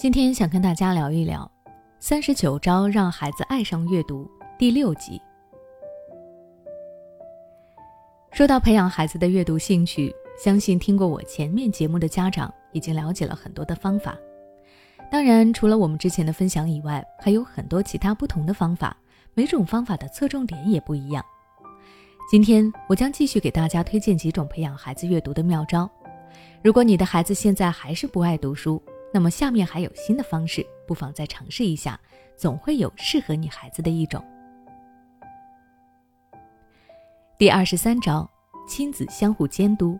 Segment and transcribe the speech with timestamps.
[0.00, 1.42] 今天想跟大家聊一聊
[1.98, 4.24] 《三十九招让孩子爱上阅读》
[4.58, 5.20] 第六集。
[8.32, 10.10] 说到培养孩子的阅读兴趣，
[10.42, 14.16] 相信听过我前面节目的家长已经了解了很多的方法。
[15.12, 18.96] 当然，除了我们之前的分享以外，还有很多其他不同的方法，
[19.34, 21.22] 每种方法的侧重点也不一样。
[22.30, 25.86] 今天我将继续给大家推荐几种培养孩子阅读的妙招。
[26.62, 28.82] 如果你的孩子现在还是不爱读书，
[29.12, 32.00] 那么下面还有新的方式，不妨再尝试一下，
[32.36, 34.24] 总会有适合你孩子的一种。
[37.36, 38.28] 第二十三招，
[38.68, 39.98] 亲子相互监督。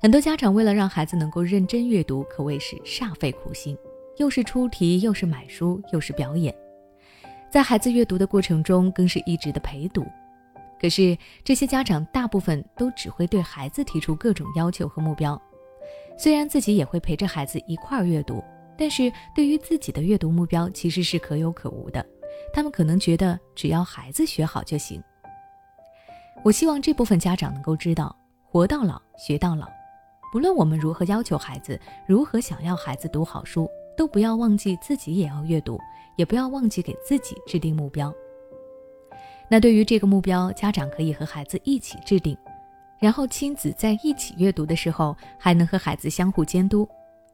[0.00, 3.76] 很多家长为了让孩子能够认真阅读，可谓是煞费苦心，
[4.18, 6.54] 又是出题，又是买书，又是表演，
[7.50, 10.06] 在孩子阅读的过程中，更是一直的陪读。
[10.80, 15.40] 可是这些家长大部分都只会对孩子提出各种要求和目标。
[16.16, 18.42] 虽然自己也会陪着孩子一块儿阅读，
[18.76, 22.04] 但是对于自己的阅读目标其实是可有可无的。
[22.52, 25.02] 他们可能觉得只要孩子学好就行。
[26.44, 28.14] 我希望这部分家长能够知道，
[28.44, 29.68] 活到老学到老。
[30.32, 35.80] 不论我们如何要求孩子，如何想要孩子读好书，都不要忘记自己也要阅读，
[36.16, 38.12] 也不要忘记给自己制定目标。
[39.48, 42.36] 那对于这个目标，家长可以和孩子一起制定。
[42.98, 46.88] 然后亲子在一起阅读的时候，还能和孩子相互监督，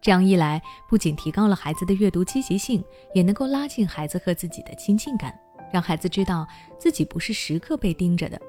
[0.00, 2.82] 这样一来，不仅提高了孩子的阅读积极性，
[3.14, 5.38] 也能够拉近孩子和自己的亲近感，
[5.70, 8.40] 让孩子知道自己不是时刻被盯着的，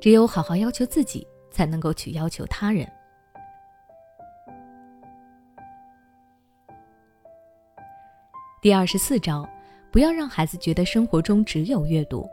[0.00, 2.90] 只有好好要求自己，才能够去要求他人。
[8.60, 9.48] 第二十四招，
[9.92, 12.28] 不要让孩子觉得生活中只有阅读，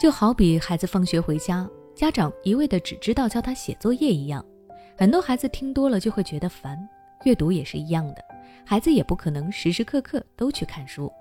[0.00, 1.68] 就好比孩子放学回家。
[1.94, 4.44] 家长一味的只知道教他写作业一样，
[4.96, 6.78] 很多孩子听多了就会觉得烦。
[7.24, 8.24] 阅读也是一样的，
[8.64, 11.12] 孩子也不可能时时刻刻都去看书。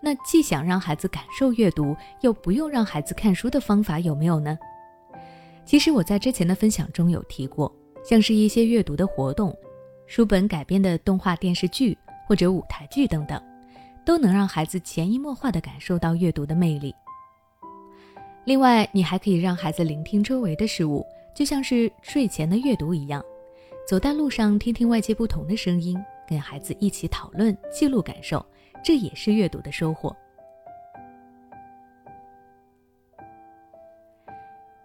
[0.00, 4.56] 那既想让孩子感受阅读，又不用让孩子看书的方法有没有呢？
[5.64, 7.74] 其实我在之前的分享中有提过，
[8.04, 9.52] 像是一些阅读的活动、
[10.06, 11.98] 书本改编的动画电视剧
[12.28, 13.42] 或者舞台剧等等，
[14.04, 16.94] 都能让孩子潜移默化地感受到阅读的魅力。
[18.48, 21.04] 另外，你还可以让孩子聆听周围的事物，
[21.34, 23.22] 就像是睡前的阅读一样。
[23.86, 28.42] 走在路上，听听外界不同的声音，跟孩子一起讨论、记录感受，
[28.82, 30.16] 这也是阅读的收获。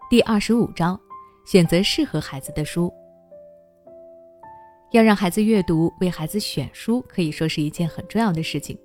[0.09, 0.99] 第二十五招，
[1.45, 2.93] 选择适合孩子的书。
[4.91, 8.77] 要让孩子阅读，为孩子选书可以说是一件很重要的事情。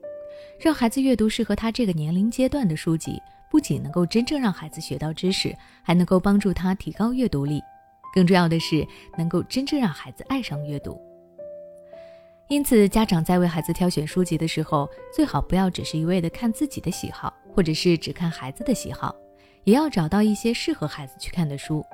[0.61, 3.21] 让孩子阅读适合他这个年龄阶段的书籍。
[3.50, 7.62] 不仅能够真正让孩子学到知识，还能够帮助他提高阅读力。
[8.14, 8.86] 更重要的是，
[9.16, 11.00] 能够真正让孩子爱上阅读。
[12.48, 19.14] 因此，家长在为孩子挑选书籍的时候，最好不要只是一味的看自己的喜好，或者是只看孩子的喜好，
[19.64, 21.84] 也要找到一些适合孩子去看的书。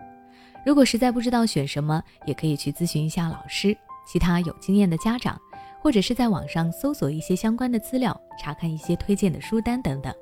[0.64, 3.76] 如果实在不知道选什么，也可以去咨询一下老师、
[4.06, 5.36] 其他有经验的家长，
[5.82, 10.14] 或者是在网上搜索一些相关的资料，查看一些推荐的书单等等。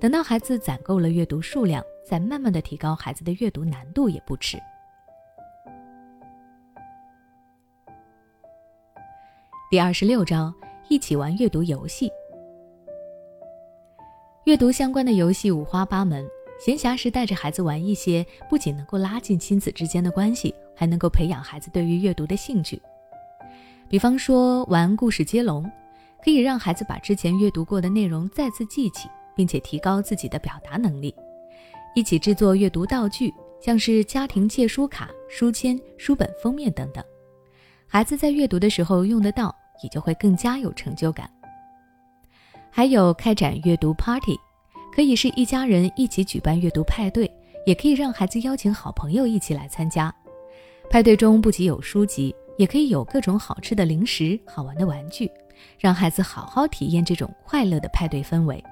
[0.00, 4.56] 等到孩子攒够了阅读数量，再慢慢的提高孩子的阅读难度也不迟。
[9.70, 10.52] 第二十六招，
[10.88, 12.10] 一起玩阅读游戏。
[14.44, 16.26] 阅读相关的游戏五花八门，
[16.58, 22.80] 闲暇时带着孩子玩一些，不仅能够拉近亲子之间的关系，还能够培养孩子对于阅读的兴趣。
[23.86, 25.70] 比方说玩故事接龙，
[26.24, 29.06] 可以让孩子把之前阅读过的内容再次记起。
[29.40, 31.14] 并且提高自己的表达能力，
[31.94, 37.02] 一起制作阅读道具，像是家庭借书卡、书签、书本封面等等，
[37.86, 41.26] 孩子在阅读的时候用得到，也就会更加有成就感。
[42.70, 44.36] 还有开展阅读 party，
[44.94, 47.26] 可以是一家人一起举办阅读派对，
[47.64, 50.14] 也可以让孩子邀请好朋友一起来参加。
[50.90, 55.30] 派对中不仅有书籍，也可以有各种好吃的零食、好玩的玩具，
[55.78, 58.62] 让孩子好好体验这种快乐的派对氛围。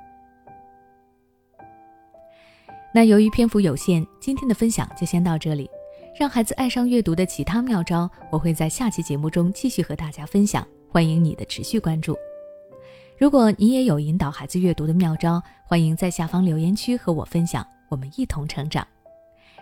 [2.99, 5.71] 那由于篇幅有限，今天的分享就先到这里。
[6.19, 10.67] 让孩子爱上阅读的其他妙招，我会在下期节目中继续和大家分享。
[10.89, 12.19] 欢迎你的持续关注。
[13.17, 18.85] 如果你也有引导孩子阅读的妙招，欢迎在下方留言区和我分享，我们一同成长。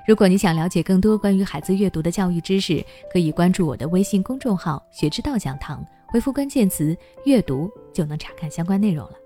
[0.09, 6.97] 如果你想了解更多关于孩子阅读的教育知识，可以关注我的微信公众号“学之道讲堂”，回复关键词
[7.27, 9.26] “阅读”就能查看相关内容了。